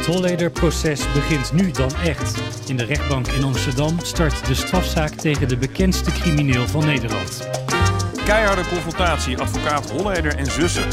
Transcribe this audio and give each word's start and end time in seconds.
Het 0.00 0.08
Holleder-proces 0.08 1.12
begint 1.12 1.52
nu 1.52 1.70
dan 1.70 1.90
echt. 2.04 2.40
In 2.66 2.76
de 2.76 2.84
rechtbank 2.84 3.26
in 3.26 3.44
Amsterdam 3.44 3.98
start 4.02 4.46
de 4.46 4.54
strafzaak 4.54 5.14
tegen 5.14 5.48
de 5.48 5.56
bekendste 5.56 6.10
crimineel 6.12 6.66
van 6.66 6.84
Nederland. 6.84 7.48
Keiharde 8.24 8.62
confrontatie, 8.68 9.38
advocaat 9.38 9.90
Holleder 9.90 10.36
en 10.36 10.46
zussen. 10.46 10.84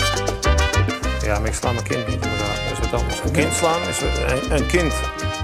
Ja, 1.21 1.39
maar 1.39 1.47
ik 1.47 1.53
sla 1.53 1.71
mijn 1.71 1.87
kind 1.87 2.07
niet. 2.07 2.19
Maar 2.19 2.71
is 2.71 2.79
wat 2.79 2.99
anders. 2.99 3.19
Een 3.23 3.31
kind 3.31 3.53
slaan 3.53 3.81
is 3.89 4.01
een, 4.01 4.55
een 4.55 4.67
kind 4.67 4.93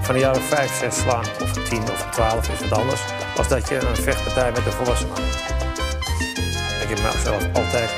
van 0.01 0.13
de 0.13 0.19
jaren 0.19 0.41
5, 0.41 0.79
6 0.79 0.95
slaan, 0.95 1.25
of 1.41 1.51
10 1.51 1.81
of 1.81 2.07
12 2.11 2.49
is 2.49 2.69
wat 2.69 2.79
anders. 2.79 3.01
Als 3.37 3.47
dat 3.47 3.69
je 3.69 3.75
een 3.75 3.95
vechtpartij 3.95 4.51
met 4.51 4.65
een 4.65 4.71
volwassen 4.71 5.07
man. 5.07 5.17
Ik 6.81 6.89
heb 6.89 7.13
mezelf 7.13 7.43
altijd 7.53 7.89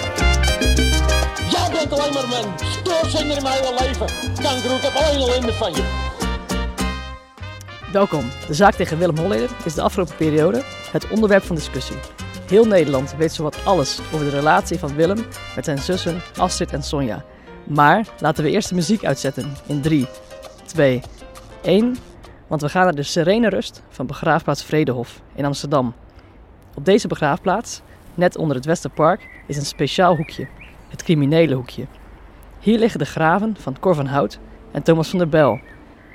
alleen 1.92 2.14
maar 2.14 2.28
mijn 2.28 2.60
stoorzinder 2.60 3.38
in 3.38 3.44
mijn 3.44 3.74
leven. 3.80 4.08
Kanker, 4.42 4.76
ik 4.76 4.82
heb 4.82 4.94
alleen 4.96 5.54
van 5.54 5.74
je. 5.74 6.14
Welkom. 7.92 8.24
De 8.48 8.54
zaak 8.54 8.74
tegen 8.74 8.98
Willem 8.98 9.18
Holleder 9.18 9.50
is 9.66 9.74
de 9.74 9.82
afgelopen 9.82 10.16
periode 10.16 10.62
het 10.92 11.10
onderwerp 11.10 11.44
van 11.44 11.56
discussie. 11.56 11.96
Heel 12.48 12.66
Nederland 12.66 13.16
weet 13.16 13.34
zowat 13.34 13.66
alles 13.66 14.00
over 14.14 14.26
de 14.26 14.36
relatie 14.36 14.80
van 14.80 14.96
Willem 14.96 15.26
met 15.56 15.66
zijn 15.66 15.78
zussen 15.78 16.22
Astrid 16.38 16.74
en 16.74 16.84
Sonja. 16.84 17.24
Maar 17.64 18.08
laten 18.20 18.44
we 18.44 18.50
eerst 18.50 18.70
de 18.70 18.76
muziek 18.76 19.06
uitzetten 19.06 19.56
in 19.66 19.82
3, 19.82 20.08
2, 20.66 21.02
1. 21.62 21.98
Want 22.48 22.62
we 22.62 22.70
gaan 22.70 22.84
naar 22.84 22.96
de 22.96 23.04
serene 23.04 23.50
rust 23.50 23.82
van 23.90 24.06
begraafplaats 24.06 24.64
Vredehof 24.64 25.22
in 25.36 25.46
Amsterdam. 25.46 25.94
Op 26.76 26.86
deze 26.86 27.08
begraafplaats, 27.08 27.82
net 28.14 28.38
onder 28.38 28.56
het 28.56 28.66
Westerpark, 28.66 29.28
is 29.48 29.58
een 29.58 29.66
speciaal 29.66 30.16
hoekje. 30.16 30.48
Het 30.96 31.04
criminele 31.04 31.56
hoekje. 31.56 31.86
Hier 32.60 32.80
liggen 32.80 33.00
de 33.00 33.06
graven 33.06 33.56
van 33.60 33.80
Cor 33.80 33.96
van 33.96 34.06
Hout 34.06 34.40
en 34.72 34.84
Thomas 34.84 35.10
van 35.10 35.20
der 35.20 35.30
Bel. 35.30 35.60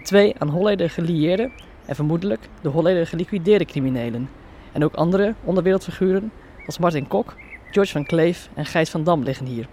Twee 0.02 0.34
aan 0.38 0.48
Holleder 0.48 0.90
gelieerde 0.90 1.50
en 1.86 1.94
vermoedelijk 1.94 2.48
de 2.62 2.68
Holleder 2.68 3.06
geliquideerde 3.06 3.64
criminelen. 3.64 4.28
En 4.72 4.84
ook 4.84 4.94
andere 4.94 5.34
onderwereldfiguren 5.44 6.32
als 6.66 6.78
Martin 6.78 7.08
Kok, 7.08 7.36
George 7.70 7.92
van 7.92 8.06
Kleef 8.06 8.48
en 8.54 8.66
Gijs 8.66 8.90
van 8.90 9.04
Dam 9.04 9.22
liggen 9.22 9.46
hier. 9.46 9.66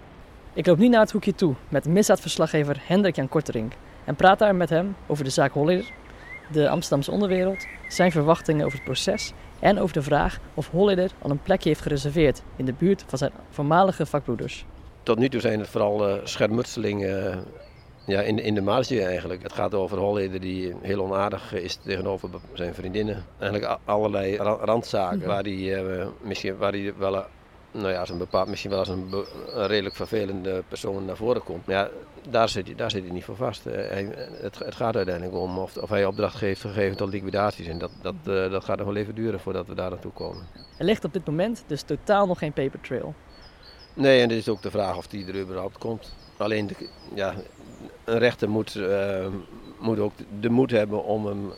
Ik 0.52 0.66
loop 0.66 0.78
nu 0.78 0.88
naar 0.88 1.00
het 1.00 1.12
hoekje 1.12 1.34
toe 1.34 1.54
met 1.68 1.86
misdaadverslaggever 1.86 2.82
Hendrik 2.86 3.16
Jan 3.16 3.28
Kortering 3.28 3.72
en 4.04 4.14
praat 4.14 4.38
daar 4.38 4.54
met 4.54 4.70
hem 4.70 4.96
over 5.06 5.24
de 5.24 5.30
zaak 5.30 5.52
Holleder, 5.52 5.90
de 6.52 6.68
Amsterdamse 6.68 7.10
onderwereld, 7.10 7.66
zijn 7.88 8.12
verwachtingen 8.12 8.64
over 8.64 8.76
het 8.76 8.86
proces 8.86 9.32
en 9.58 9.80
over 9.80 9.94
de 9.94 10.02
vraag 10.02 10.38
of 10.54 10.70
Holleder 10.70 11.10
al 11.18 11.30
een 11.30 11.42
plekje 11.42 11.68
heeft 11.68 11.82
gereserveerd 11.82 12.42
in 12.56 12.64
de 12.64 12.74
buurt 12.78 13.04
van 13.06 13.18
zijn 13.18 13.32
voormalige 13.50 14.06
vakbroeders. 14.06 14.66
Tot 15.08 15.18
nu 15.18 15.28
toe 15.28 15.40
zijn 15.40 15.58
het 15.58 15.68
vooral 15.68 16.08
uh, 16.08 16.14
schermutselingen 16.24 17.34
uh, 17.34 17.36
ja, 18.06 18.20
in, 18.20 18.38
in 18.38 18.54
de 18.54 18.60
marge 18.60 19.04
eigenlijk. 19.04 19.42
Het 19.42 19.52
gaat 19.52 19.74
over 19.74 19.98
Holleder 19.98 20.40
die 20.40 20.74
heel 20.82 21.02
onaardig 21.02 21.52
is 21.52 21.76
tegenover 21.76 22.28
zijn 22.52 22.74
vriendinnen. 22.74 23.24
Eigenlijk 23.38 23.78
allerlei 23.84 24.36
randzaken 24.36 25.26
waar 25.26 25.42
hij 25.42 25.82
uh, 25.82 26.06
misschien 26.22 26.56
waar 26.56 26.72
hij 26.72 26.94
wel 26.98 27.24
nou 27.70 27.88
ja, 27.88 28.00
als 28.00 28.10
een 28.10 28.18
bepaald, 28.18 28.48
misschien 28.48 28.70
wel 28.70 28.78
als 28.78 28.88
een, 28.88 29.12
een, 29.54 29.66
redelijk 29.66 29.96
vervelende 29.96 30.62
persoon 30.68 31.04
naar 31.04 31.16
voren 31.16 31.42
komt. 31.42 31.66
Maar 31.66 31.76
ja, 31.76 31.88
daar 32.30 32.48
zit, 32.48 32.66
hij, 32.66 32.74
daar 32.74 32.90
zit 32.90 33.02
hij 33.02 33.12
niet 33.12 33.24
voor 33.24 33.36
vast. 33.36 33.64
Hij, 33.64 34.08
het, 34.40 34.58
het, 34.58 34.74
gaat 34.74 34.96
uiteindelijk 34.96 35.36
om 35.36 35.58
of, 35.58 35.76
of 35.76 35.88
hij 35.88 36.04
opdracht 36.04 36.40
heeft 36.40 36.60
gegeven 36.60 36.96
tot 36.96 37.12
liquidaties. 37.12 37.66
En 37.66 37.78
dat, 37.78 37.90
dat, 38.02 38.14
uh, 38.24 38.50
dat 38.50 38.64
gaat 38.64 38.78
nog 38.78 38.86
wel 38.86 38.96
even 38.96 39.14
duren 39.14 39.40
voordat 39.40 39.66
we 39.66 39.74
daar 39.74 39.90
naartoe 39.90 40.12
komen. 40.12 40.46
Er 40.78 40.84
ligt 40.84 41.04
op 41.04 41.12
dit 41.12 41.26
moment 41.26 41.64
dus 41.66 41.82
totaal 41.82 42.26
nog 42.26 42.38
geen 42.38 42.52
paper 42.52 42.80
trail. 42.80 43.14
Nee, 43.98 44.22
en 44.22 44.28
het 44.28 44.38
is 44.38 44.48
ook 44.48 44.62
de 44.62 44.70
vraag 44.70 44.96
of 44.96 45.06
die 45.06 45.26
er 45.26 45.40
überhaupt 45.40 45.78
komt. 45.78 46.14
Alleen, 46.36 46.66
de, 46.66 46.74
ja, 47.14 47.34
een 48.04 48.18
rechter 48.18 48.50
moet, 48.50 48.74
uh, 48.74 49.26
moet 49.78 49.98
ook 49.98 50.12
de 50.40 50.50
moed 50.50 50.70
hebben 50.70 51.04
om 51.04 51.26
hem, 51.26 51.52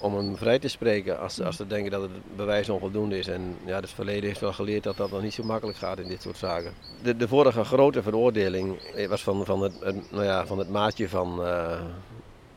om 0.00 0.16
hem 0.16 0.36
vrij 0.36 0.58
te 0.58 0.68
spreken 0.68 1.20
als, 1.20 1.40
als 1.40 1.56
ze 1.56 1.66
denken 1.66 1.90
dat 1.90 2.02
het 2.02 2.36
bewijs 2.36 2.68
onvoldoende 2.68 3.18
is. 3.18 3.28
En 3.28 3.56
ja, 3.64 3.80
het 3.80 3.90
verleden 3.90 4.24
heeft 4.24 4.40
wel 4.40 4.52
geleerd 4.52 4.82
dat 4.82 4.96
dat 4.96 5.10
nog 5.10 5.22
niet 5.22 5.34
zo 5.34 5.44
makkelijk 5.44 5.78
gaat 5.78 5.98
in 5.98 6.08
dit 6.08 6.22
soort 6.22 6.36
zaken. 6.36 6.72
De, 7.02 7.16
de 7.16 7.28
vorige 7.28 7.64
grote 7.64 8.02
veroordeling 8.02 8.78
was 9.08 9.22
van, 9.22 9.44
van, 9.44 9.62
het, 9.62 9.80
nou 10.10 10.24
ja, 10.24 10.46
van 10.46 10.58
het 10.58 10.70
maatje 10.70 11.08
van, 11.08 11.40
uh, 11.40 11.80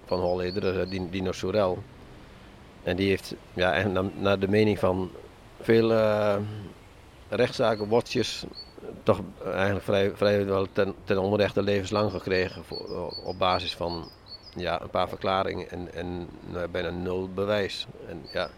van 0.06 0.20
Holleder, 0.20 0.90
Dino 1.12 1.32
Sorel. 1.32 1.84
En 2.84 2.96
die 2.96 3.10
heeft, 3.10 3.36
ja, 3.54 3.74
en 3.74 4.12
naar, 4.20 4.40
de 4.40 4.48
mening 4.48 4.80
van 4.80 5.12
veel 5.62 5.92
uh, 5.92 6.36
rechtszaken, 7.30 7.88
watjes, 7.88 8.46
toch 9.04 9.22
eigenlijk 9.46 10.16
vrij, 10.18 10.46
wel 10.46 10.68
ten, 10.72 10.94
ten 11.04 11.18
onrechte 11.18 11.64
levenslang 11.64 12.12
gekregen 12.12 12.64
op 13.24 13.38
basis 13.38 13.76
van 13.76 14.10
ja, 14.56 14.82
een 14.82 14.90
paar 14.90 15.10
verklaringen 15.10 15.70
en, 15.70 15.94
en 15.94 16.28
nou, 16.52 16.68
bijna 16.68 16.90
nul 16.90 17.30
bewijs. 17.34 17.88
En 18.08 18.22
ja, 18.34 18.50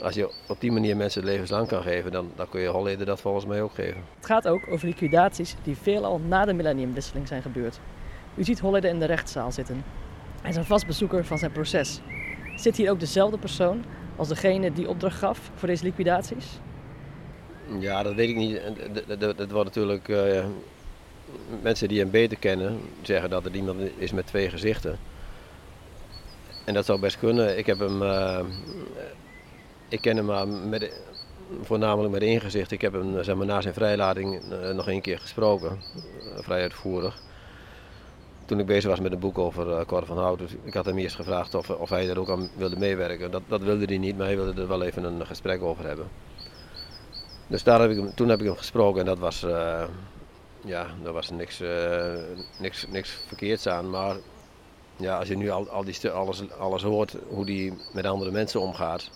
als 0.00 0.14
je 0.14 0.32
op 0.48 0.60
die 0.60 0.72
manier 0.72 0.96
mensen 0.96 1.24
levenslang 1.24 1.68
kan 1.68 1.82
geven, 1.82 2.12
dan, 2.12 2.30
dan 2.36 2.48
kun 2.48 2.60
je 2.60 2.68
Holleder 2.68 3.06
dat 3.06 3.20
volgens 3.20 3.46
mij 3.46 3.62
ook 3.62 3.74
geven. 3.74 4.02
Het 4.16 4.26
gaat 4.26 4.48
ook 4.48 4.68
over 4.68 4.86
liquidaties 4.86 5.54
die 5.62 5.76
veelal 5.76 6.18
na 6.18 6.44
de 6.44 6.52
millenniumwisseling 6.52 7.28
zijn 7.28 7.42
gebeurd. 7.42 7.80
U 8.34 8.44
ziet 8.44 8.60
Holleder 8.60 8.90
in 8.90 8.98
de 8.98 9.06
rechtszaal 9.06 9.52
zitten. 9.52 9.84
Hij 10.40 10.50
is 10.50 10.56
een 10.56 10.64
vast 10.64 10.86
bezoeker 10.86 11.24
van 11.24 11.38
zijn 11.38 11.52
proces. 11.52 12.00
Zit 12.56 12.76
hier 12.76 12.90
ook 12.90 13.00
dezelfde 13.00 13.38
persoon 13.38 13.84
als 14.16 14.28
degene 14.28 14.72
die 14.72 14.88
opdracht 14.88 15.18
gaf 15.18 15.50
voor 15.54 15.68
deze 15.68 15.84
liquidaties? 15.84 16.58
Ja, 17.80 18.02
dat 18.02 18.14
weet 18.14 18.28
ik 18.28 18.36
niet. 18.36 18.60
Het 19.36 19.50
wordt 19.50 19.68
natuurlijk. 19.68 20.08
Uh, 20.08 20.44
mensen 21.62 21.88
die 21.88 22.00
hem 22.00 22.10
beter 22.10 22.38
kennen, 22.38 22.80
zeggen 23.02 23.30
dat 23.30 23.44
er 23.44 23.54
iemand 23.54 23.80
is 23.96 24.12
met 24.12 24.26
twee 24.26 24.50
gezichten. 24.50 24.98
En 26.64 26.74
dat 26.74 26.84
zou 26.84 27.00
best 27.00 27.18
kunnen. 27.18 27.58
Ik 27.58 27.66
heb 27.66 27.78
hem. 27.78 28.02
Uh, 28.02 28.40
ik 29.88 30.00
ken 30.00 30.16
hem 30.16 30.24
maar 30.24 30.48
met, 30.48 31.00
voornamelijk 31.62 32.12
met 32.12 32.22
één 32.22 32.40
gezicht. 32.40 32.70
Ik 32.70 32.80
heb 32.80 32.92
hem 32.92 33.24
zeg 33.24 33.36
maar, 33.36 33.46
na 33.46 33.60
zijn 33.60 33.74
vrijlating 33.74 34.42
uh, 34.52 34.70
nog 34.70 34.88
één 34.88 35.00
keer 35.00 35.18
gesproken. 35.18 35.78
vrij 36.40 36.62
uitvoerig. 36.62 37.22
Toen 38.44 38.58
ik 38.60 38.66
bezig 38.66 38.90
was 38.90 39.00
met 39.00 39.12
een 39.12 39.18
boek 39.18 39.38
over 39.38 39.86
Cor 39.86 40.06
van 40.06 40.18
Hout. 40.18 40.38
Dus 40.38 40.50
ik 40.64 40.74
had 40.74 40.84
hem 40.84 40.98
eerst 40.98 41.16
gevraagd 41.16 41.54
of, 41.54 41.70
of 41.70 41.88
hij 41.88 42.08
er 42.08 42.20
ook 42.20 42.30
aan 42.30 42.50
wilde 42.56 42.78
meewerken. 42.78 43.30
Dat, 43.30 43.42
dat 43.48 43.62
wilde 43.62 43.84
hij 43.84 43.98
niet, 43.98 44.16
maar 44.16 44.26
hij 44.26 44.36
wilde 44.36 44.60
er 44.60 44.68
wel 44.68 44.82
even 44.82 45.04
een 45.04 45.26
gesprek 45.26 45.62
over 45.62 45.86
hebben. 45.86 46.06
Dus 47.46 47.62
daar 47.62 47.80
heb 47.80 47.90
ik 47.90 48.16
toen 48.16 48.28
heb 48.28 48.40
ik 48.40 48.46
hem 48.46 48.56
gesproken 48.56 49.00
en 49.00 49.06
dat 49.06 49.18
was, 49.18 49.44
uh, 49.44 49.84
ja, 50.64 50.86
daar 51.02 51.12
was 51.12 51.30
niks, 51.30 51.60
uh, 51.60 52.14
niks, 52.58 52.86
niks 52.88 53.10
verkeerds 53.26 53.66
aan. 53.66 53.90
Maar 53.90 54.16
ja, 54.96 55.18
als 55.18 55.28
je 55.28 55.36
nu 55.36 55.50
al, 55.50 55.68
al 55.68 55.84
die 55.84 56.10
alles, 56.10 56.50
alles 56.58 56.82
hoort, 56.82 57.16
hoe 57.28 57.44
hij 57.44 57.72
met 57.92 58.06
andere 58.06 58.30
mensen 58.30 58.60
omgaat, 58.60 59.10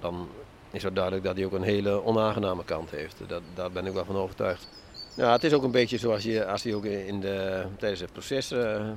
dan 0.00 0.28
is 0.70 0.82
het 0.82 0.94
duidelijk 0.94 1.24
dat 1.24 1.36
hij 1.36 1.44
ook 1.44 1.52
een 1.52 1.62
hele 1.62 2.04
onaangename 2.04 2.64
kant 2.64 2.90
heeft. 2.90 3.16
Dat, 3.26 3.42
daar 3.54 3.70
ben 3.70 3.86
ik 3.86 3.92
wel 3.92 4.04
van 4.04 4.16
overtuigd. 4.16 4.68
Ja, 5.16 5.32
het 5.32 5.44
is 5.44 5.52
ook 5.52 5.62
een 5.62 5.70
beetje 5.70 5.98
zoals 5.98 6.22
je, 6.22 6.46
als 6.46 6.62
hij 6.62 6.74
ook 6.74 6.84
in 6.84 7.20
de, 7.20 7.64
tijdens 7.78 8.00
het 8.00 8.12
proces 8.12 8.52
uh, 8.52 8.88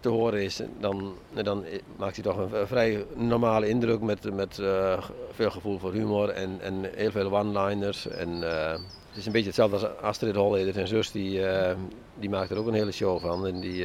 te 0.00 0.08
horen 0.08 0.42
is, 0.42 0.60
dan, 0.80 1.14
dan 1.42 1.64
maakt 1.96 2.14
hij 2.14 2.24
toch 2.24 2.36
een 2.36 2.66
vrij 2.66 3.04
normale 3.14 3.68
indruk 3.68 4.00
met, 4.00 4.34
met 4.34 4.58
uh, 4.58 5.02
veel 5.32 5.50
gevoel 5.50 5.78
voor 5.78 5.92
humor 5.92 6.28
en, 6.28 6.60
en 6.60 6.90
heel 6.94 7.10
veel 7.10 7.36
one-liners. 7.38 8.08
En, 8.08 8.28
uh, 8.28 8.70
het 9.08 9.16
is 9.16 9.26
een 9.26 9.32
beetje 9.32 9.46
hetzelfde 9.46 9.76
als 9.76 10.00
Astrid 10.00 10.34
Holleder, 10.34 10.72
zijn 10.72 10.86
zus, 10.86 11.10
die, 11.10 11.40
uh, 11.40 11.70
die 12.14 12.30
maakt 12.30 12.50
er 12.50 12.58
ook 12.58 12.66
een 12.66 12.74
hele 12.74 12.92
show 12.92 13.20
van. 13.20 13.46
En 13.46 13.60
die, 13.60 13.82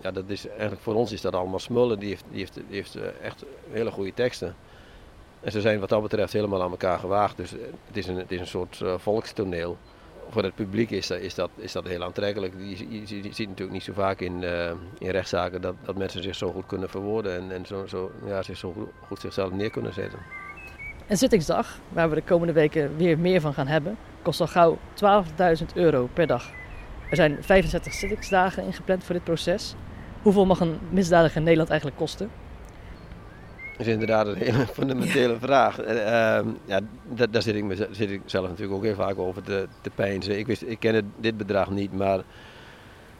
ja, 0.00 0.10
dat 0.12 0.24
is, 0.26 0.46
voor 0.76 0.94
ons 0.94 1.12
is 1.12 1.20
dat 1.20 1.34
allemaal 1.34 1.58
smullen, 1.58 1.98
die 1.98 2.08
heeft, 2.08 2.24
die 2.30 2.38
heeft, 2.38 2.54
die 2.54 2.64
heeft 2.68 2.98
echt 3.22 3.44
hele 3.70 3.90
goede 3.90 4.14
teksten. 4.14 4.56
En 5.40 5.52
ze 5.52 5.60
zijn 5.60 5.80
wat 5.80 5.88
dat 5.88 6.02
betreft 6.02 6.32
helemaal 6.32 6.62
aan 6.62 6.70
elkaar 6.70 6.98
gewaagd, 6.98 7.36
dus 7.36 7.50
het 7.86 7.96
is 7.96 8.06
een, 8.06 8.16
het 8.16 8.32
is 8.32 8.40
een 8.40 8.46
soort 8.46 8.82
volkstoneel 8.96 9.76
voor 10.28 10.42
het 10.42 10.54
publiek 10.54 10.90
is 10.90 11.06
dat, 11.06 11.18
is 11.18 11.34
dat, 11.34 11.50
is 11.56 11.72
dat 11.72 11.86
heel 11.86 12.04
aantrekkelijk. 12.04 12.54
Je, 12.58 13.02
ziet 13.06 13.48
natuurlijk 13.48 13.70
niet 13.70 13.82
zo 13.82 13.92
vaak 13.92 14.20
in, 14.20 14.42
uh, 14.42 14.70
in 14.98 15.10
rechtszaken 15.10 15.60
dat, 15.60 15.74
dat 15.84 15.96
mensen 15.96 16.22
zich 16.22 16.34
zo 16.34 16.52
goed 16.52 16.66
kunnen 16.66 16.88
verwoorden 16.88 17.36
en, 17.36 17.50
en 17.52 17.66
zo, 17.66 17.86
zo, 17.86 18.10
ja, 18.26 18.42
zich 18.42 18.56
zo 18.56 18.72
goed, 18.72 18.88
goed 19.06 19.20
zichzelf 19.20 19.52
neer 19.52 19.70
kunnen 19.70 19.92
zetten. 19.94 20.18
Een 21.06 21.16
zittingsdag, 21.16 21.78
waar 21.88 22.08
we 22.08 22.14
de 22.14 22.22
komende 22.22 22.52
weken 22.52 22.96
weer 22.96 23.18
meer 23.18 23.40
van 23.40 23.54
gaan 23.54 23.66
hebben, 23.66 23.96
kost 24.22 24.40
al 24.40 24.46
gauw 24.46 24.78
12.000 25.58 25.66
euro 25.74 26.08
per 26.12 26.26
dag. 26.26 26.50
Er 27.10 27.16
zijn 27.16 27.36
65 27.40 27.92
zittingsdagen 27.92 28.64
ingepland 28.64 29.04
voor 29.04 29.14
dit 29.14 29.24
proces. 29.24 29.74
Hoeveel 30.22 30.46
mag 30.46 30.60
een 30.60 30.78
misdadiger 30.90 31.36
in 31.36 31.42
Nederland 31.42 31.70
eigenlijk 31.70 32.00
kosten? 32.00 32.30
Is 33.78 33.86
inderdaad 33.86 34.26
een 34.26 34.36
hele 34.36 34.66
fundamentele 34.78 35.36
vraag. 35.40 35.80
Uh, 35.80 35.88
ja, 36.64 36.80
daar, 37.14 37.30
daar 37.30 37.42
zit, 37.42 37.54
ik 37.54 37.64
me, 37.64 37.88
zit 37.90 38.10
ik 38.10 38.20
zelf 38.24 38.48
natuurlijk 38.48 38.74
ook 38.74 38.84
heel 38.84 38.94
vaak 38.94 39.18
over 39.18 39.42
te, 39.42 39.66
te 39.80 39.90
pijnzen. 39.90 40.38
Ik, 40.38 40.46
wist, 40.46 40.62
ik 40.62 40.80
ken 40.80 41.12
dit 41.16 41.36
bedrag 41.36 41.70
niet, 41.70 41.92
maar 41.92 42.20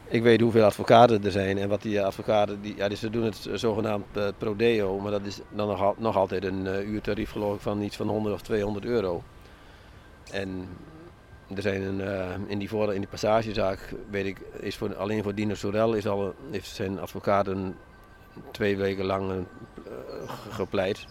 ik 0.08 0.22
weet 0.22 0.40
hoeveel 0.40 0.64
advocaten 0.64 1.24
er 1.24 1.30
zijn. 1.30 1.58
En 1.58 1.68
wat 1.68 1.82
die 1.82 2.02
advocaten, 2.02 2.60
die, 2.60 2.76
ja, 2.76 2.88
dus 2.88 3.00
ze 3.00 3.10
doen 3.10 3.24
het 3.24 3.48
zogenaamd 3.54 4.04
uh, 4.16 4.28
prodeo, 4.38 4.98
maar 4.98 5.10
dat 5.10 5.24
is 5.24 5.40
dan 5.50 5.68
nog, 5.68 5.98
nog 5.98 6.16
altijd 6.16 6.44
een 6.44 6.64
uh, 6.64 6.88
uurtarief 6.88 7.30
geloof 7.30 7.54
ik 7.54 7.60
van 7.60 7.82
iets 7.82 7.96
van 7.96 8.08
100 8.08 8.34
of 8.34 8.42
200 8.42 8.84
euro. 8.84 9.22
En 10.30 10.68
er 11.54 11.62
zijn 11.62 11.82
een, 11.82 11.98
uh, 12.00 12.24
in, 12.46 12.58
die 12.58 12.68
voor, 12.68 12.94
in 12.94 13.00
die 13.00 13.08
passagezaak, 13.08 13.94
weet 14.10 14.26
ik, 14.26 14.40
is 14.60 14.76
voor, 14.76 14.96
alleen 14.96 15.22
voor 15.22 15.34
Dino 15.34 15.54
Sorel 15.54 15.94
is 15.94 16.06
al, 16.06 16.34
heeft 16.50 16.68
zijn 16.68 17.00
advocaat 17.00 17.46
een 17.46 17.74
twee 18.50 18.76
weken 18.76 19.04
lang 19.04 19.30
uh, 19.30 19.44
gepleit. 20.50 21.06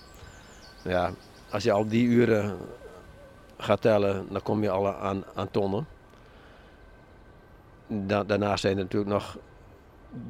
Ja, 0.83 1.11
als 1.51 1.63
je 1.63 1.71
al 1.71 1.87
die 1.87 2.07
uren 2.07 2.57
gaat 3.57 3.81
tellen, 3.81 4.27
dan 4.29 4.41
kom 4.41 4.63
je 4.63 4.69
al 4.69 4.93
aan, 4.93 5.23
aan 5.35 5.51
tonnen. 5.51 5.87
Da 7.87 8.23
daarnaast 8.23 8.61
zijn 8.61 8.77
er 8.77 8.83
natuurlijk 8.83 9.11
nog 9.11 9.37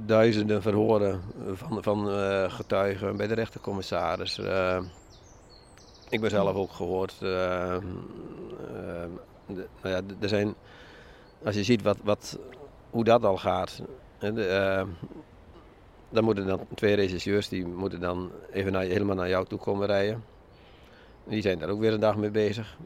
duizenden 0.06 0.62
verhoren 0.62 1.22
van, 1.54 1.84
van 1.84 2.10
uh, 2.10 2.52
getuigen 2.52 3.18
bij 3.18 3.28
de 3.28 3.34
rechtercommissaris. 3.34 4.40
Uh, 4.40 4.80
ik 6.10 6.22
ben 6.22 6.30
zelf 6.30 6.56
ook 6.56 6.72
gehoord. 6.72 7.16
Nou 9.82 9.96
ja, 9.96 10.02
er 10.20 10.30
zijn, 10.30 10.56
als 11.44 11.56
je 11.56 11.64
ziet 11.64 11.82
wat, 11.82 11.98
wat, 12.04 12.40
hoe 12.90 13.04
dat 13.04 13.26
al 13.26 13.38
gaat. 13.38 13.82
Dan 16.10 16.24
moeten 16.24 16.48
dan 16.48 16.66
twee 16.76 16.96
regisseurs 16.96 17.50
die 17.50 17.66
moeten 17.66 18.00
dan 18.00 18.32
even 18.52 18.72
naar, 18.72 18.84
helemaal 18.84 19.16
naar 19.16 19.30
jou 19.30 19.46
toe 19.46 19.60
komen 19.60 19.88
rijden. 19.88 20.24
Die 21.24 21.42
zijn 21.42 21.60
daar 21.60 21.70
ook 21.70 21.80
weer 21.80 21.94
een 21.94 22.00
dag 22.00 22.18
mee 22.18 22.32
bezig. 22.32 22.78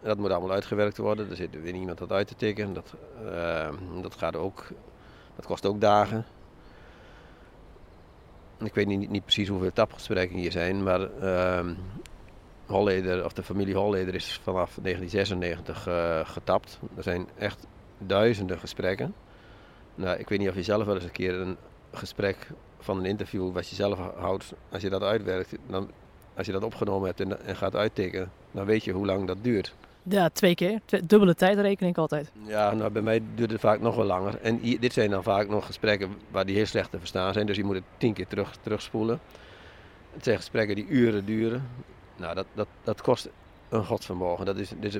Dat 0.00 0.18
moet 0.18 0.30
allemaal 0.30 0.52
uitgewerkt 0.52 0.96
worden. 0.96 1.30
Er 1.30 1.36
zit 1.36 1.62
weer 1.62 1.72
niemand 1.72 1.98
dat 1.98 2.12
uit 2.12 2.26
te 2.26 2.34
tikken. 2.34 2.72
Dat, 2.72 2.94
dat 4.02 4.14
gaat 4.14 4.36
ook 4.36 4.66
dat 5.36 5.46
kost 5.46 5.66
ook 5.66 5.80
dagen. 5.80 6.24
Ik 8.58 8.74
weet 8.74 8.86
niet, 8.86 9.10
niet 9.10 9.24
precies 9.24 9.48
hoeveel 9.48 9.72
tapgesprekken 9.72 10.38
hier 10.38 10.52
zijn, 10.52 10.82
maar 10.82 11.08
uh, 11.22 13.24
of 13.24 13.32
de 13.32 13.42
familie 13.42 13.74
Holleder 13.74 14.14
is 14.14 14.40
vanaf 14.42 14.78
1996 14.82 15.88
uh, 15.88 16.20
eh, 16.20 16.26
getapt. 16.26 16.78
Er 16.96 17.02
zijn 17.02 17.28
echt 17.38 17.66
duizenden 17.98 18.58
gesprekken. 18.58 19.14
Nou, 19.94 20.18
ik 20.18 20.28
weet 20.28 20.38
niet 20.38 20.48
of 20.48 20.54
je 20.54 20.62
zelf 20.62 20.84
wel 20.84 20.94
eens 20.94 21.04
een 21.04 21.10
keer 21.10 21.34
een 21.34 21.56
gesprek 21.92 22.50
van 22.78 22.98
een 22.98 23.04
interview 23.04 23.52
wat 23.52 23.68
je 23.68 23.74
zelf 23.74 23.98
houdt, 24.16 24.52
als 24.70 24.82
je 24.82 24.90
dat 24.90 25.02
uitwerkt, 25.02 25.56
dan, 25.66 25.90
als 26.36 26.46
je 26.46 26.52
dat 26.52 26.64
opgenomen 26.64 27.06
hebt 27.06 27.20
en, 27.20 27.46
en 27.46 27.56
gaat 27.56 27.76
uittikken, 27.76 28.30
dan 28.50 28.64
weet 28.64 28.84
je 28.84 28.92
hoe 28.92 29.06
lang 29.06 29.26
dat 29.26 29.36
duurt. 29.42 29.74
Ja, 30.02 30.28
twee 30.28 30.54
keer. 30.54 30.80
dubbele 31.04 31.34
tijd 31.34 31.58
reken 31.58 31.86
ik 31.86 31.98
altijd. 31.98 32.30
Ja, 32.46 32.72
nou 32.72 32.90
bij 32.90 33.02
mij 33.02 33.22
duurt 33.34 33.50
het 33.50 33.60
vaak 33.60 33.80
nog 33.80 33.96
wel 33.96 34.04
langer. 34.04 34.40
En 34.40 34.60
dit 34.80 34.92
zijn 34.92 35.10
dan 35.10 35.22
vaak 35.22 35.48
nog 35.48 35.66
gesprekken 35.66 36.10
waar 36.30 36.46
die 36.46 36.56
heel 36.56 36.66
slecht 36.66 36.90
te 36.90 36.98
verstaan 36.98 37.32
zijn. 37.32 37.46
Dus 37.46 37.56
je 37.56 37.64
moet 37.64 37.74
het 37.74 37.84
tien 37.96 38.12
keer 38.12 38.26
terug, 38.26 38.56
terugspoelen. 38.62 39.20
Het 40.12 40.24
zijn 40.24 40.36
gesprekken 40.36 40.74
die 40.74 40.86
uren 40.88 41.24
duren. 41.24 41.68
Nou, 42.16 42.34
dat, 42.34 42.46
dat, 42.54 42.66
dat 42.82 43.00
kost 43.02 43.28
een 43.68 43.84
godsvermogen. 43.84 44.46
Dat 44.46 44.56
is, 44.56 44.68
dat 44.68 44.94
is 44.94 44.98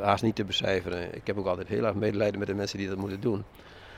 haast 0.00 0.22
niet 0.22 0.36
te 0.36 0.44
becijferen. 0.44 1.14
Ik 1.14 1.26
heb 1.26 1.38
ook 1.38 1.46
altijd 1.46 1.68
heel 1.68 1.84
erg 1.84 1.94
medelijden 1.94 2.38
met 2.38 2.48
de 2.48 2.54
mensen 2.54 2.78
die 2.78 2.88
dat 2.88 2.96
moeten 2.96 3.20
doen. 3.20 3.44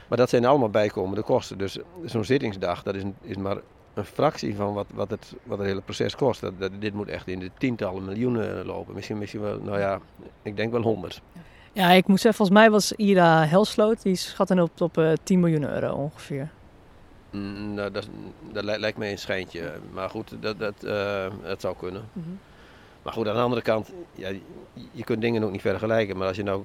Maar 0.08 0.18
dat 0.18 0.28
zijn 0.28 0.44
allemaal 0.44 0.70
bijkomende 0.70 1.22
kosten. 1.22 1.58
Dus 1.58 1.78
zo'n 2.04 2.24
zittingsdag, 2.24 2.82
dat 2.82 2.94
is, 2.94 3.02
is 3.22 3.36
maar 3.36 3.56
een 3.94 4.04
fractie 4.04 4.56
van 4.56 4.74
wat, 4.74 4.86
wat, 4.94 5.10
het, 5.10 5.34
wat 5.42 5.58
het 5.58 5.66
hele 5.66 5.80
proces 5.80 6.16
kost. 6.16 6.40
Dat, 6.40 6.52
dat, 6.58 6.70
dit 6.78 6.94
moet 6.94 7.08
echt 7.08 7.28
in 7.28 7.38
de 7.38 7.50
tientallen 7.58 8.04
miljoenen 8.04 8.66
lopen. 8.66 8.94
Misschien, 8.94 9.18
misschien 9.18 9.40
wel, 9.40 9.58
nou 9.58 9.78
ja, 9.78 10.00
ik 10.42 10.56
denk 10.56 10.72
wel 10.72 10.82
honderd. 10.82 11.22
Ja, 11.72 11.90
ik 11.90 12.06
moet 12.06 12.20
zeggen, 12.20 12.34
volgens 12.34 12.58
mij 12.58 12.70
was 12.70 12.92
Ira 12.92 13.44
Helsloot, 13.46 14.02
die 14.02 14.16
schatte 14.16 14.62
op, 14.62 14.80
op 14.80 14.98
uh, 14.98 15.12
eh, 15.12 15.18
10 15.22 15.40
miljoen 15.40 15.70
euro 15.70 15.94
ongeveer. 15.94 16.50
Mm, 17.30 17.74
nou, 17.74 17.90
dat, 17.90 18.08
dat 18.52 18.64
lijkt 18.64 18.98
me 18.98 19.10
een 19.10 19.18
schijntje. 19.18 19.72
Maar 19.92 20.10
goed, 20.10 20.36
dat, 20.40 20.58
dat, 20.58 20.74
uh, 20.84 21.26
dat 21.42 21.60
zou 21.60 21.76
kunnen. 21.76 22.04
Mm 22.12 22.22
-hmm. 22.22 22.38
Maar 23.02 23.12
goed, 23.12 23.28
aan 23.28 23.34
de 23.34 23.40
andere 23.40 23.62
kant, 23.62 23.92
ja, 24.14 24.28
je 24.92 25.04
kunt 25.04 25.20
dingen 25.20 25.42
ook 25.42 25.50
niet 25.50 25.60
vergelijken. 25.60 26.16
Maar 26.16 26.26
als 26.26 26.36
je 26.36 26.42
nou 26.42 26.62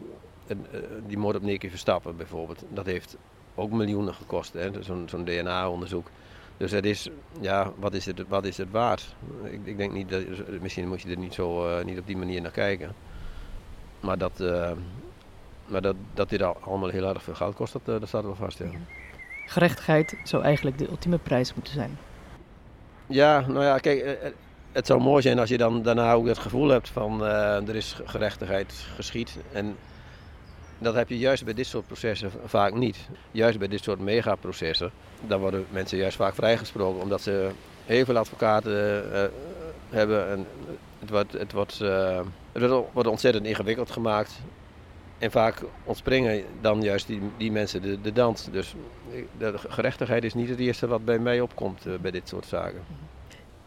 uh, 0.49 0.79
die 1.07 1.17
moord 1.17 1.35
op 1.35 1.41
Nicky 1.41 1.69
Verstappen 1.69 2.17
bijvoorbeeld, 2.17 2.63
dat 2.69 2.85
heeft 2.85 3.17
ook 3.55 3.71
miljoenen 3.71 4.13
gekost. 4.13 4.55
Zo'n 4.79 5.09
zo'n 5.09 5.25
DNA-onderzoek. 5.25 6.09
Dus 6.57 6.71
het 6.71 6.85
is, 6.85 7.09
ja, 7.39 7.71
wat 7.75 7.93
is 7.93 8.05
het, 8.05 8.23
wat 8.27 8.45
is 8.45 8.57
het 8.57 8.71
waard? 8.71 9.15
Ik, 9.43 9.59
ik 9.63 9.77
denk 9.77 9.91
niet 9.91 10.09
dat, 10.09 10.23
misschien 10.61 10.87
moet 10.87 11.01
je 11.01 11.09
er 11.09 11.17
niet, 11.17 11.33
zo, 11.33 11.67
uh, 11.69 11.85
niet 11.85 11.99
op 11.99 12.07
die 12.07 12.17
manier 12.17 12.41
naar 12.41 12.51
kijken. 12.51 12.93
Maar 13.99 14.17
dat, 14.17 14.39
uh, 14.41 14.71
maar 15.65 15.81
dat, 15.81 15.95
dat 16.13 16.29
dit 16.29 16.41
allemaal 16.41 16.89
heel 16.89 17.07
erg 17.07 17.23
veel 17.23 17.35
geld 17.35 17.55
kost, 17.55 17.73
dat, 17.73 17.85
dat 17.85 18.07
staat 18.07 18.23
wel 18.23 18.35
vast. 18.35 18.57
Ja. 18.57 18.65
Gerechtigheid 19.45 20.17
zou 20.23 20.43
eigenlijk 20.43 20.77
de 20.77 20.89
ultieme 20.89 21.17
prijs 21.17 21.53
moeten 21.53 21.73
zijn. 21.73 21.97
Ja, 23.07 23.39
nou 23.47 23.63
ja, 23.63 23.77
kijk, 23.77 24.33
het 24.71 24.85
zou 24.85 25.01
mooi 25.01 25.21
zijn 25.21 25.39
als 25.39 25.49
je 25.49 25.57
dan 25.57 25.81
daarna 25.81 26.13
ook 26.13 26.27
het 26.27 26.37
gevoel 26.37 26.67
hebt 26.67 26.89
van 26.89 27.23
er 27.23 27.75
is 27.75 27.99
gerechtigheid 28.05 28.73
geschied. 28.95 29.37
En 29.51 29.75
dat 30.79 30.95
heb 30.95 31.09
je 31.09 31.17
juist 31.17 31.45
bij 31.45 31.53
dit 31.53 31.65
soort 31.65 31.87
processen 31.87 32.31
vaak 32.45 32.73
niet. 32.73 32.97
Juist 33.31 33.59
bij 33.59 33.67
dit 33.67 33.83
soort 33.83 33.99
megaprocessen, 33.99 34.91
dan 35.27 35.39
worden 35.39 35.65
mensen 35.69 35.97
juist 35.97 36.17
vaak 36.17 36.35
vrijgesproken 36.35 37.01
omdat 37.01 37.21
ze 37.21 37.49
heel 37.85 38.05
veel 38.05 38.17
advocaten 38.17 39.05
uh, 39.11 39.23
hebben. 39.89 40.29
En 40.29 40.45
het, 40.99 41.09
wordt, 41.09 41.33
het, 41.33 41.51
wordt, 41.51 41.79
uh, 41.81 42.19
het 42.51 42.69
wordt 42.93 43.09
ontzettend 43.09 43.45
ingewikkeld 43.45 43.91
gemaakt. 43.91 44.39
En 45.17 45.31
vaak 45.31 45.63
ontspringen 45.83 46.43
dan 46.61 46.81
juist 46.81 47.07
die, 47.07 47.21
die 47.37 47.51
mensen 47.51 47.81
de, 47.81 48.01
de 48.01 48.13
dans. 48.13 48.47
Dus 48.51 48.75
de 49.37 49.53
gerechtigheid 49.67 50.23
is 50.23 50.33
niet 50.33 50.49
het 50.49 50.59
eerste 50.59 50.87
wat 50.87 51.05
bij 51.05 51.19
mij 51.19 51.41
opkomt 51.41 51.85
bij 52.01 52.11
dit 52.11 52.27
soort 52.27 52.45
zaken. 52.45 52.81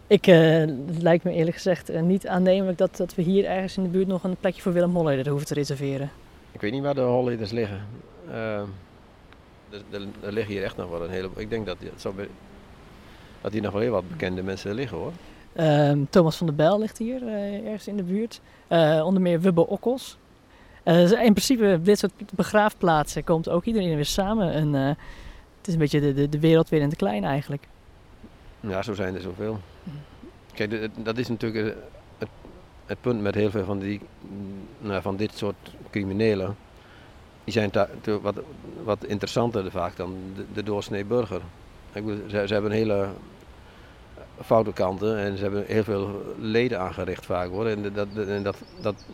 Ik, 0.06 0.25
het 0.25 1.03
lijkt 1.03 1.25
me 1.25 1.33
eerlijk 1.33 1.56
gezegd 1.56 2.01
niet 2.01 2.27
aannemelijk 2.27 2.79
dat, 2.79 2.97
dat 2.97 3.15
we 3.15 3.23
hier 3.23 3.45
ergens 3.45 3.77
in 3.77 3.83
de 3.83 3.89
buurt 3.89 4.06
nog 4.06 4.25
een 4.25 4.37
plekje 4.41 4.63
voor 4.63 4.73
Willem 4.73 4.95
Holleder 4.95 5.29
hoeven 5.29 5.47
te 5.47 5.55
reserveren. 5.55 6.11
Ik 6.52 6.61
weet 6.61 6.73
niet 6.73 6.82
waar 6.82 6.94
de 6.94 7.00
holleders 7.00 7.50
liggen. 7.50 7.81
Uh, 8.29 8.61
er, 9.70 10.06
er, 10.20 10.32
liggen 10.32 10.55
hier 10.55 10.62
echt 10.62 10.76
nog 10.76 10.91
wel 10.91 11.05
een 11.05 11.11
heleboel. 11.11 11.41
Ik 11.41 11.50
denk 11.50 11.67
dat, 11.67 11.76
het 11.81 12.00
zou 12.00 12.14
dat 13.41 13.52
hier 13.52 13.62
nog 13.62 13.73
wel 13.73 13.81
heel 13.81 13.93
wat 13.93 14.08
bekende 14.08 14.43
mensen 14.43 14.75
liggen 14.75 14.99
hoor. 14.99 15.12
Uh, 15.56 15.93
Thomas 16.11 16.37
van 16.37 16.47
der 16.47 16.56
Bijl 16.56 16.79
ligt 16.79 16.99
hier 16.99 17.23
uh, 17.23 17.67
ergens 17.67 17.88
in 17.88 17.97
de 17.97 18.02
buurt. 18.02 18.41
Uh, 18.69 19.02
onder 19.05 19.23
meer 19.23 19.41
Wubbe 19.41 19.67
Okkels. 19.67 20.17
Uh, 20.85 21.11
in 21.11 21.32
principe, 21.32 21.81
dit 21.82 21.99
soort 21.99 22.12
begraafplaatsen 22.35 23.25
komt 23.25 23.49
ook 23.49 23.64
iedereen 23.64 23.94
weer 23.94 24.05
samen. 24.05 24.53
En, 24.53 24.73
het 24.73 25.69
is 25.69 25.73
een 25.73 25.79
beetje 25.79 26.00
de, 26.00 26.14
de, 26.14 26.29
de, 26.29 26.38
wereld 26.38 26.69
weer 26.69 26.81
in 26.81 26.88
het 26.88 26.96
klein 26.96 27.25
eigenlijk. 27.25 27.69
Ja, 28.61 28.82
zo 28.82 28.94
zijn 28.94 29.14
er 29.14 29.20
zoveel. 29.20 29.61
Kijk, 30.53 30.88
dat 31.05 31.19
is 31.19 31.29
natuurlijk 31.29 31.76
het 32.91 33.01
punt 33.01 33.21
met 33.21 33.35
heel 33.35 33.51
veel 33.51 33.65
van, 33.65 33.79
die, 33.79 34.01
nou, 34.79 35.03
van 35.03 35.17
dit 35.17 35.37
soort 35.37 35.75
criminelen. 35.91 36.57
Die 37.45 37.53
zijn 37.53 37.71
wat, 38.23 38.41
wat 38.85 39.05
interessanter 39.05 39.71
vaak 39.71 39.97
dan 39.97 40.17
de, 40.35 40.45
de 40.53 40.63
doorsnee 40.63 41.05
burger. 41.05 41.41
Ik 41.93 42.05
bedoel, 42.05 42.29
ze, 42.29 42.47
ze, 42.47 42.53
hebben 42.53 42.71
hele 42.71 43.09
foute 44.44 44.73
kanten 44.73 45.19
en 45.19 45.37
ze 45.37 45.43
hebben 45.43 45.65
heel 45.67 45.85
veel 45.85 46.35
leden 46.39 46.81
aangericht 46.81 47.27
vaak 47.27 47.51
hoor. 47.51 47.67
En 47.67 47.93
dat, 47.93 48.09
en 48.17 48.43
dat, 48.43 48.56
dat 48.81 49.05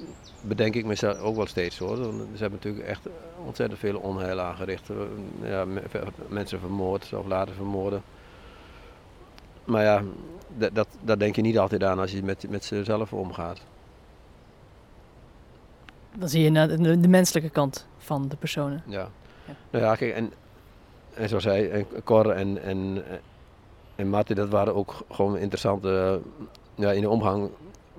bedenk 0.41 0.75
ik 0.75 0.85
mezelf 0.85 1.19
ook 1.19 1.37
wel 1.37 1.47
steeds 1.47 1.79
hoor. 1.79 1.97
Ze 1.97 2.41
hebben 2.41 2.59
natuurlijk 2.63 2.87
echt 2.87 3.09
ontzettend 3.45 3.81
veel 3.81 3.99
onheil 3.99 4.41
aangericht. 4.41 4.91
Ja, 5.43 5.65
mensen 6.29 6.61
vermoord 6.61 7.13
of 7.13 7.27
laten 7.27 7.55
vermoorden. 7.55 8.03
Maar 9.67 9.83
ja, 9.83 10.03
dat, 10.57 10.75
dat, 10.75 10.89
dat, 11.01 11.19
denk 11.19 11.37
je 11.37 11.43
niet 11.43 11.59
altijd 11.59 11.85
aan 11.85 11.99
als 11.99 12.13
je 12.13 12.23
met, 12.23 12.51
met 12.51 12.65
ze 12.65 12.85
zelf 12.85 13.13
omgaat. 13.13 13.61
Dan 16.15 16.29
zie 16.29 16.43
je 16.43 16.67
de, 16.67 17.01
de, 17.01 17.09
menselijke 17.09 17.51
kant 17.51 17.87
van 17.99 18.29
de 18.29 18.37
personen. 18.37 18.83
Ja. 18.87 19.09
ja. 19.47 19.55
Nou 19.71 19.85
ja, 19.85 19.95
kijk, 19.95 20.15
en, 20.15 20.33
en 21.15 21.29
zoals 21.29 21.45
hij, 21.45 21.87
Cor 22.05 22.31
en, 22.31 22.63
en, 22.63 23.03
en 23.95 24.09
Martin, 24.09 24.37
dat 24.37 24.49
waren 24.49 24.75
ook 24.75 24.95
gewoon 25.11 25.37
interessante, 25.37 26.21
ja, 26.75 26.93
in 26.93 27.01
de 27.01 27.09
omgang 27.09 27.51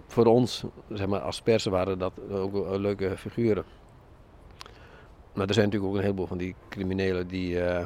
voor 0.07 0.25
ons, 0.25 0.63
zeg 0.89 1.07
maar, 1.07 1.19
als 1.19 1.41
persen 1.41 1.71
waren 1.71 1.99
dat 1.99 2.13
ook 2.31 2.77
leuke 2.77 3.17
figuren. 3.17 3.63
Maar 5.33 5.47
er 5.47 5.53
zijn 5.53 5.65
natuurlijk 5.65 5.91
ook 5.91 5.97
een 5.97 6.05
heleboel 6.05 6.27
van 6.27 6.37
die 6.37 6.55
criminelen 6.69 7.27
die, 7.27 7.55
uh, 7.55 7.85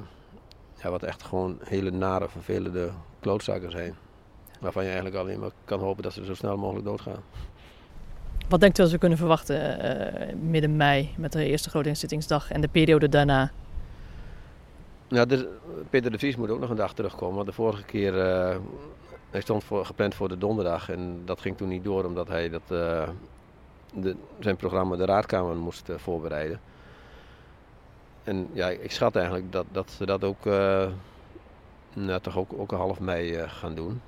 ja, 0.81 0.89
wat 0.89 1.03
echt 1.03 1.23
gewoon 1.23 1.57
hele 1.63 1.91
nare, 1.91 2.29
vervelende 2.29 2.89
klootzakken 3.19 3.71
zijn. 3.71 3.95
Waarvan 4.59 4.83
je 4.83 4.89
eigenlijk 4.89 5.19
alleen 5.19 5.39
maar 5.39 5.51
kan 5.65 5.79
hopen 5.79 6.03
dat 6.03 6.13
ze 6.13 6.25
zo 6.25 6.33
snel 6.33 6.57
mogelijk 6.57 6.85
doodgaan. 6.85 7.23
Wat 8.49 8.59
denkt 8.59 8.79
u 8.79 8.81
dat 8.81 8.91
we 8.91 8.97
kunnen 8.97 9.17
verwachten 9.17 9.85
uh, 9.85 10.33
midden 10.41 10.75
mei 10.75 11.13
met 11.17 11.31
de 11.31 11.45
eerste 11.45 11.69
grote 11.69 11.89
inzittingsdag 11.89 12.51
en 12.51 12.61
de 12.61 12.67
periode 12.67 13.09
daarna? 13.09 13.51
Dus 15.07 15.45
Peter 15.89 16.11
de 16.11 16.17
Vries 16.17 16.35
moet 16.35 16.49
ook 16.49 16.59
nog 16.59 16.69
een 16.69 16.75
dag 16.75 16.93
terugkomen. 16.93 17.35
Want 17.35 17.47
de 17.47 17.53
vorige 17.53 17.83
keer, 17.83 18.13
uh, 18.13 18.55
hij 19.29 19.41
stond 19.41 19.63
voor, 19.63 19.85
gepland 19.85 20.15
voor 20.15 20.29
de 20.29 20.37
donderdag 20.37 20.89
en 20.89 21.21
dat 21.25 21.41
ging 21.41 21.57
toen 21.57 21.67
niet 21.67 21.83
door 21.83 22.05
omdat 22.05 22.27
hij 22.27 22.49
dat, 22.49 22.61
uh, 22.71 23.09
de, 23.93 24.15
zijn 24.39 24.55
programma 24.55 24.95
de 24.95 25.05
Raadkamer 25.05 25.55
moest 25.55 25.89
voorbereiden. 25.95 26.59
En 28.23 28.49
ja, 28.53 28.69
ik 28.69 28.91
schat 28.91 29.15
eigenlijk 29.15 29.51
dat, 29.51 29.65
dat 29.71 29.91
ze 29.91 30.05
dat 30.05 30.23
ook, 30.23 30.45
nou, 31.93 32.21
toch 32.21 32.37
ook, 32.37 32.53
ook 32.57 32.71
een 32.71 32.77
half 32.77 32.99
mei 32.99 33.47
gaan 33.47 33.75
doen. 33.75 34.01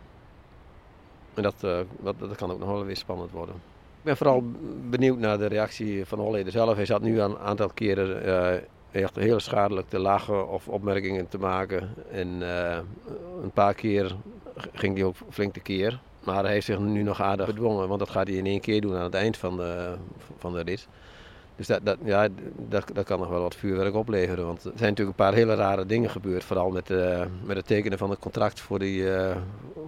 En 1.34 1.44
dat, 1.44 1.60
dat, 2.00 2.20
dat 2.20 2.36
kan 2.36 2.52
ook 2.52 2.60
nog 2.60 2.70
wel 2.70 2.86
weer 2.86 2.98
spannend 2.98 3.32
worden. 3.32 3.56
Ik 4.04 4.10
ben 4.10 4.18
vooral 4.18 4.44
benieuwd 4.90 5.18
naar 5.18 5.38
de 5.38 5.46
reactie 5.46 6.06
van 6.06 6.20
Holleder 6.20 6.52
zelf. 6.52 6.76
Hij 6.76 6.86
zat 6.86 7.02
nu 7.02 7.20
een 7.22 7.38
aantal 7.38 7.70
keren 7.74 8.26
uh, 8.26 9.02
echt 9.02 9.16
heel 9.16 9.40
schadelijk 9.40 9.90
te 9.90 10.00
lachen 10.00 10.50
of 10.50 10.68
opmerkingen 10.68 11.28
te 11.28 11.38
maken. 11.38 11.94
En 12.12 12.28
uh, 12.42 12.78
een 13.44 13.52
paar 13.54 13.74
keer 13.74 14.16
ging 14.74 14.96
hij 14.96 15.06
ook 15.06 15.16
flink 15.30 15.54
tekeer. 15.54 16.00
Maar 16.24 16.44
hij 16.44 16.54
heeft 16.54 16.66
zich 16.66 16.80
nu 16.80 17.04
nog 17.04 17.22
aardig 17.22 17.46
bedwongen, 17.46 17.88
want 17.88 18.00
dat 18.00 18.10
gaat 18.10 18.28
hij 18.28 18.36
in 18.36 18.46
één 18.46 18.60
keer 18.60 18.82
doen 18.82 18.96
aan 18.96 19.04
het 19.04 19.14
eind 19.14 19.38
van 19.38 19.58
de, 19.58 19.96
van 20.38 20.54
de 20.54 20.62
rit. 20.62 20.88
Dus 21.56 21.68
dat, 21.68 21.86
dat, 21.86 21.98
ja, 22.04 22.28
dat, 22.70 22.86
dat 22.94 23.06
kan 23.06 23.20
nog 23.20 23.30
wel 23.30 23.42
wat 23.42 23.56
vuurwerk 23.56 23.96
opleveren. 23.96 24.46
Want 24.46 24.64
er 24.64 24.72
zijn 24.76 24.90
natuurlijk 24.90 25.20
een 25.20 25.26
paar 25.26 25.34
hele 25.34 25.56
rare 25.56 25.86
dingen 25.86 26.10
gebeurd. 26.10 26.44
Vooral 26.44 26.70
met, 26.70 26.90
uh, 26.90 27.22
met 27.44 27.58
het 27.58 27.68
tekenen 27.68 27.98
van 27.98 28.10
het 28.10 28.20
contract 28.20 28.60
voor 28.60 28.80
die, 28.80 29.02
uh, 29.02 29.36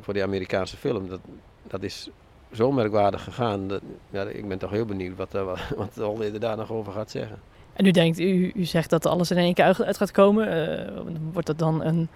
voor 0.02 0.14
die 0.14 0.24
Amerikaanse 0.24 0.78
film. 0.78 1.10
Dat, 1.10 1.20
dat 1.68 1.84
is 1.84 2.10
zo 2.52 2.72
merkwaardig 2.72 3.24
gegaan. 3.24 3.68
Ja, 4.10 4.24
ik 4.24 4.48
ben 4.48 4.58
toch 4.58 4.70
heel 4.70 4.86
benieuwd 4.86 5.18
wat, 5.18 5.36
uh, 5.36 5.44
wat, 5.44 5.60
wat 5.76 5.94
de 5.94 6.04
Holleder 6.04 6.40
daar 6.40 6.58
nog 6.58 6.72
over 6.72 6.94
gaat 6.94 7.12
zeggen. 7.12 7.40
En 7.74 7.86
u 7.86 7.92
denkt, 7.92 8.20
u, 8.20 8.52
u 8.56 8.64
zegt 8.64 8.90
dat 8.90 9.06
alles 9.06 9.32
in 9.32 9.38
één 9.38 9.54
keer 9.54 9.66
uit 9.86 9.98
gaat 9.98 10.12
komen. 10.12 11.32
wordt 11.32 11.48
dat 11.48 11.60
dan 11.60 11.84
een, 11.84 12.08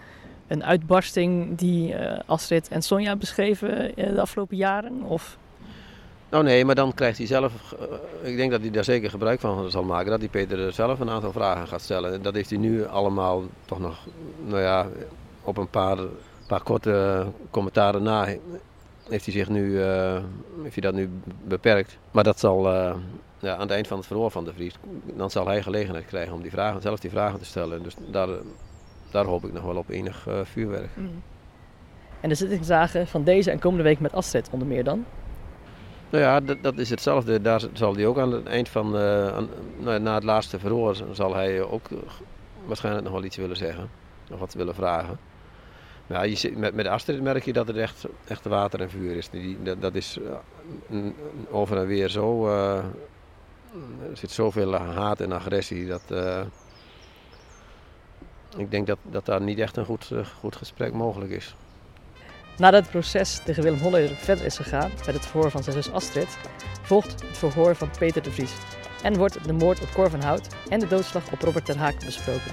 een 0.47 0.63
uitbarsting 0.63 1.57
die 1.57 1.95
Astrid 2.25 2.67
en 2.67 2.81
Sonja 2.81 3.15
beschreven 3.15 3.91
de 3.95 4.21
afgelopen 4.21 4.57
jaren? 4.57 5.03
Of... 5.03 5.37
Nou 6.29 6.43
nee, 6.43 6.65
maar 6.65 6.75
dan 6.75 6.93
krijgt 6.93 7.17
hij 7.17 7.27
zelf, 7.27 7.75
ik 8.21 8.35
denk 8.35 8.51
dat 8.51 8.61
hij 8.61 8.71
daar 8.71 8.83
zeker 8.83 9.09
gebruik 9.09 9.39
van 9.39 9.71
zal 9.71 9.83
maken, 9.83 10.11
dat 10.11 10.19
hij 10.19 10.29
Peter 10.29 10.73
zelf 10.73 10.99
een 10.99 11.09
aantal 11.09 11.31
vragen 11.31 11.67
gaat 11.67 11.81
stellen. 11.81 12.21
Dat 12.21 12.33
heeft 12.33 12.49
hij 12.49 12.59
nu 12.59 12.85
allemaal 12.85 13.43
toch 13.65 13.79
nog, 13.79 13.97
nou 14.45 14.61
ja, 14.61 14.87
op 15.43 15.57
een 15.57 15.69
paar, 15.69 15.97
paar 16.47 16.63
korte 16.63 17.25
commentaren 17.49 18.03
na 18.03 18.27
heeft 19.09 19.25
hij 19.25 19.33
zich 19.33 19.49
nu, 19.49 19.69
uh, 19.69 20.17
heeft 20.61 20.75
hij 20.75 20.91
dat 20.91 20.93
nu 20.93 21.09
beperkt. 21.43 21.97
Maar 22.11 22.23
dat 22.23 22.39
zal 22.39 22.73
uh, 22.73 22.95
ja, 23.39 23.53
aan 23.53 23.59
het 23.59 23.71
eind 23.71 23.87
van 23.87 23.97
het 23.97 24.07
verhoor 24.07 24.31
van 24.31 24.43
de 24.43 24.53
Vries, 24.53 24.75
dan 25.15 25.31
zal 25.31 25.47
hij 25.47 25.61
gelegenheid 25.61 26.05
krijgen 26.05 26.33
om 26.33 26.41
die 26.41 26.51
vragen, 26.51 26.81
zelf 26.81 26.99
die 26.99 27.09
vragen 27.09 27.39
te 27.39 27.45
stellen. 27.45 27.83
Dus 27.83 27.95
daar, 28.11 28.29
daar 29.11 29.25
hoop 29.25 29.45
ik 29.45 29.53
nog 29.53 29.63
wel 29.63 29.77
op 29.77 29.89
enig 29.89 30.27
vuurwerk. 30.43 30.89
Mm. 30.95 31.23
En 32.21 32.29
de 32.29 32.35
zittingsdagen 32.35 33.07
van 33.07 33.23
deze 33.23 33.51
en 33.51 33.59
komende 33.59 33.83
week 33.83 33.99
met 33.99 34.13
Astrid 34.13 34.49
onder 34.51 34.67
meer 34.67 34.83
dan? 34.83 35.05
Nou 36.09 36.23
ja, 36.23 36.39
dat, 36.39 36.57
dat, 36.61 36.77
is 36.77 36.89
hetzelfde. 36.89 37.41
Daar 37.41 37.61
zal 37.73 37.95
hij 37.95 38.05
ook 38.05 38.17
aan 38.17 38.31
het 38.31 38.45
eind 38.45 38.69
van, 38.69 38.97
aan, 38.97 39.49
nou, 39.77 39.99
na 39.99 40.13
het 40.13 40.23
laatste 40.23 40.59
verhoor, 40.59 40.97
zal 41.11 41.35
hij 41.35 41.61
ook 41.61 41.87
waarschijnlijk 42.65 43.05
nog 43.05 43.13
wel 43.13 43.23
iets 43.23 43.37
willen 43.37 43.57
zeggen. 43.57 43.89
Nog 44.29 44.39
wat 44.39 44.53
willen 44.53 44.75
vragen. 44.75 45.19
Ja, 46.07 46.21
je 46.21 46.35
zit, 46.35 46.57
met, 46.57 46.75
met 46.75 46.87
Astrid 46.87 47.21
merk 47.21 47.45
je 47.45 47.53
dat 47.53 47.67
het 47.67 47.77
echt, 47.77 48.05
echt 48.27 48.45
water 48.45 48.81
en 48.81 48.89
vuur 48.89 49.15
is. 49.15 49.29
Die, 49.29 49.57
dat, 49.79 49.95
is 49.95 50.17
uh, 50.89 51.05
over 51.49 51.77
en 51.77 51.87
weer 51.87 52.09
zo. 52.09 52.47
Uh, 52.47 52.77
er 54.09 54.17
zit 54.17 54.31
zoveel 54.31 54.73
haat 54.75 55.21
en 55.21 55.31
agressie. 55.31 55.87
Dat, 55.87 56.01
ik 58.57 58.71
denk 58.71 58.87
dat, 58.87 58.97
dat 59.03 59.25
daar 59.25 59.41
niet 59.41 59.59
echt 59.59 59.77
een 59.77 59.85
goed, 59.85 60.11
goed 60.39 60.55
gesprek 60.55 60.93
mogelijk 60.93 61.31
is. 61.31 61.55
Nadat 62.59 62.81
het 62.81 62.91
proces 62.91 63.39
tegen 63.45 63.63
Willem 63.63 63.79
Holleder 63.79 64.15
verder 64.15 64.45
is 64.45 64.55
gegaan 64.55 64.91
met 65.05 65.15
het 65.15 65.25
verhoor 65.25 65.51
van 65.51 65.63
zijn 65.63 65.75
zus 65.75 65.91
Astrid, 65.91 66.37
volgt 66.81 67.11
het 67.11 67.37
verhoor 67.37 67.75
van 67.75 67.89
Peter 67.99 68.23
de 68.23 68.31
Vries. 68.31 68.51
En 69.03 69.17
wordt 69.17 69.43
de 69.45 69.53
moord 69.53 69.81
op 69.81 69.89
Cor 69.93 70.09
van 70.09 70.21
Hout 70.21 70.47
en 70.69 70.79
de 70.79 70.87
doodslag 70.87 71.31
op 71.31 71.41
Robert 71.41 71.65
ter 71.65 71.77
Haak 71.77 72.05
besproken. 72.05 72.51